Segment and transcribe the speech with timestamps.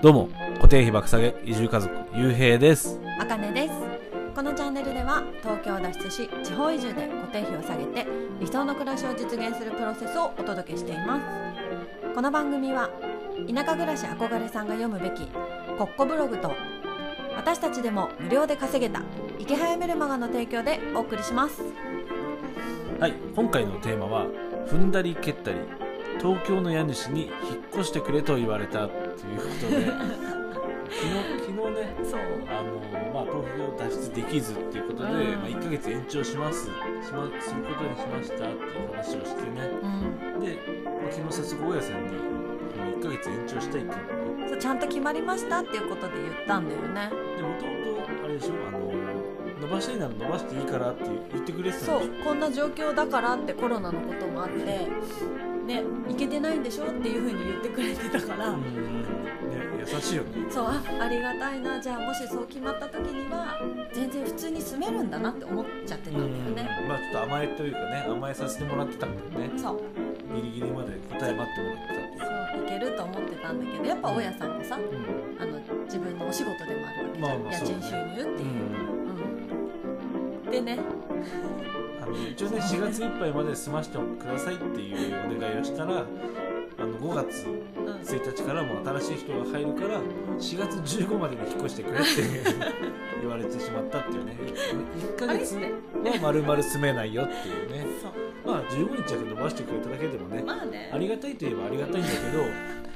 [0.00, 3.00] どうも固定費爆下げ移住家族ゆうへいです。
[3.20, 3.74] あかねです。
[4.32, 8.06] このチャンネルでは東京を脱出し地方移住で固定費を下げて
[8.38, 12.14] 理想の暮らしを実現するプロセスをお届けしています。
[12.14, 12.90] この番組は
[13.52, 15.26] 田舎暮らし憧れさんが読むべき
[15.76, 16.52] コッコブログと
[17.36, 19.02] 私たちでも無料で稼げた
[19.40, 21.60] 池早メルマガの提供でお送りします。
[23.00, 24.26] はい今回のテーマは
[24.68, 25.58] 踏んだり蹴ったり
[26.18, 27.32] 東京の家主に引っ
[27.72, 29.86] 越してくれと言われたということで
[30.88, 32.20] 昨日昨日ねそう。
[32.48, 32.80] あの
[33.12, 35.40] まあ東京脱出できずっていうことで、うん。
[35.40, 36.70] まあ、1ヶ月延長しますし
[37.12, 39.70] ますることにしましたっていう話をしてね。
[39.82, 40.40] うん。
[40.40, 47.10] で、まあ、昨日早速大家さんにこの1ヶ月延長したいっていうそうちゃんと決まりましたっていうことで言ったんだよね。
[47.36, 48.88] でもともとあれでしょあの
[49.60, 54.88] 伸ばしたいなら伸ばしていいからって言ってくれてたそんでしうこんな状況だからってコロナのこともあって
[55.68, 58.58] ね行けてないんでしょっていうふうに言ってくれてたから、ね
[59.78, 60.50] 優しいよね。
[60.50, 61.80] そうあありがたいな。
[61.80, 63.58] じゃあもしそう決まった時には
[63.92, 69.58] 全然普通に住めるんだなって思っちゃってたんだよね、まあちょっと甘えというかね甘えさせてもらってたんだよね。
[69.58, 69.80] そう。
[70.34, 71.76] ギリギリまで答え待ってもらっ
[72.12, 74.82] てたそう行けると思ってたんだけどやっぱ大家さんもさうん。
[75.40, 78.48] あの自分のお仕事でもあるわけじゃん、まあまあ家賃収入っていう、
[80.44, 80.78] うん、でね。
[80.78, 81.87] あの
[82.32, 86.04] 一応ね4月いっぱいまで済ましてくださいっていうお願いをしたら
[86.80, 87.94] あの5月うん。
[88.00, 90.00] 1日からも新しい人が入るから
[90.38, 92.06] 4月15までに引っ越してくれって
[93.20, 94.36] 言われてしまったっていうね。
[95.16, 95.60] 1ヶ月は
[96.22, 97.86] 丸々住めないよっていうね。
[98.46, 100.90] まあ15日だけ伸ばしてくれただけでもねまあね。
[100.94, 102.44] ありがたいといえばありがたいんだけど、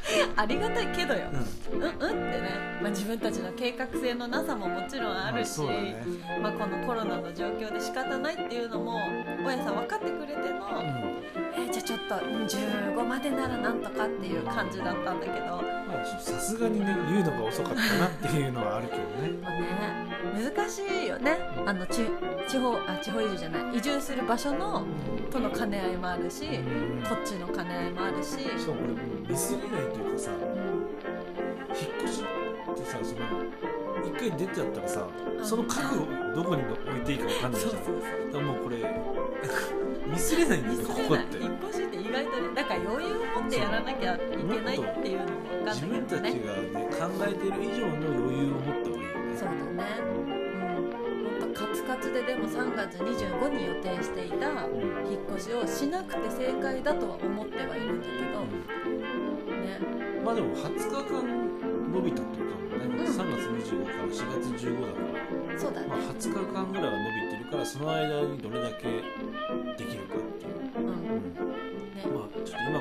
[0.36, 1.27] ありがたいけどよ、
[1.72, 1.83] うん。
[1.83, 6.05] うん、うんってね、まあ、自分たちの計画性のなさももちろんあるし、まそうだね。
[6.41, 8.98] まあ、このコロナの状況で仕方ないっていうのも
[9.45, 11.23] 大家さん分かってくれての、うん。
[11.55, 15.62] えじゃあちょっとうん15までならなんとかっていう感じだったんだけど、
[16.19, 19.39] さすがにね言うのが遅かったなっていうのはあるけどね。
[19.42, 19.67] まあね、
[20.42, 21.39] 難しいよね。
[21.64, 22.01] あのち
[22.48, 23.77] 地方あ地方移住じゃない。
[23.79, 24.85] 移住する場所の
[25.30, 27.03] との兼ね合いもあるし、うん。
[27.03, 30.39] こっちの兼ね合いもあるし、しかもこれもうミスれないというかさうん
[31.77, 33.20] 引っ越しってさその
[34.05, 35.07] 一回出ちゃったらさ
[35.39, 35.45] うん。
[35.45, 37.73] その家具をどこに置いていいか分かんないじゃん。
[37.73, 38.33] そうそうそう。
[38.33, 38.77] だからもうこれ
[40.07, 41.39] ミスれないんだよここって。
[41.39, 47.92] 引っ越しって意外とねだから余裕を持ってやらなきゃいけないっていうのも分か自分んないけどねたちがね考えてる以上の
[48.27, 48.81] 余裕を持った
[52.27, 55.10] ででも3月25に予定していたうん。
[55.10, 58.40] 引っ越しをしなくて正解だとは思ってはいるんだけど。
[59.56, 59.78] ね。
[60.24, 61.22] まあでも20日間
[61.92, 63.12] 伸びたってことだもんね、うん。
[63.12, 63.42] 3月
[63.74, 64.98] 25から4月15だか
[65.52, 65.86] らそうだね。
[65.88, 66.98] まあ、20日間ぐらいは伸
[67.30, 70.86] びてるからその間にどれだけできるかっていう、うん。
[70.86, 70.94] うん。
[71.94, 72.06] ね。
[72.06, 72.71] まあちょっと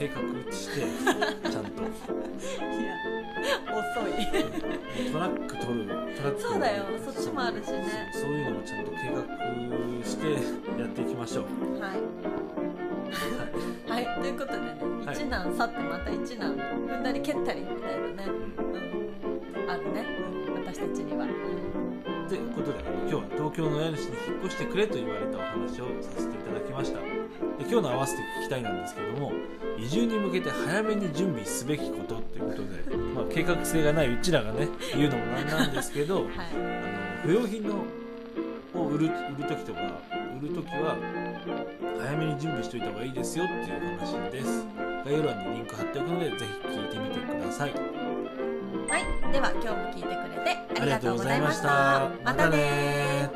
[0.00, 0.16] 計画
[0.50, 0.80] して
[1.50, 1.82] ちゃんと。
[1.82, 2.96] いや
[3.68, 5.12] 遅い。
[5.12, 5.92] トラック取るト
[6.24, 6.84] ラックそうだよ。
[7.04, 8.10] そっちもあるしね。
[8.14, 9.22] そういうのもちゃんと計画
[10.02, 10.32] して
[10.80, 11.44] やっていきましょう。
[11.82, 12.00] はい。
[13.90, 14.22] はい。
[14.22, 15.16] ということでねはい。
[15.16, 18.24] 一難去ってまた一難踏んだり蹴ったりみたいなね。
[18.56, 19.70] うん。
[19.70, 20.06] あるね。
[20.64, 21.26] 私たちには。
[22.26, 27.00] ということで今日は東京の家主に引っ越してくれと言われたお話をさせていただきました。
[27.00, 29.32] で今日の合わせて聞きたいなんですけども
[29.78, 34.66] 移住に向けて早めに準備すべきことっていうことで、まあ、計画性がないうちらがね
[34.96, 36.26] 言うのもなんなんですけどはい。
[36.26, 37.84] あの不用品の
[38.74, 39.80] を売る売る時とか
[40.42, 40.96] 売る時は
[42.00, 44.66] 早めに準備しておいた方がいいですよっていう話です。
[45.04, 47.70] 概要欄にリンク貼っておくのでぜひ聞いてみてください。
[47.70, 47.76] は
[48.98, 50.14] い、では今日も聞いてくれ
[50.44, 52.10] てありがとうございました。
[52.24, 52.50] また。
[52.50, 53.30] ね